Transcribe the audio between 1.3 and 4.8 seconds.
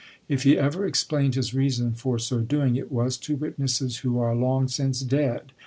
his reason for so doing, it was to witnesses who are long